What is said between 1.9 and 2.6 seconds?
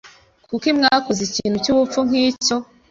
nkicyo?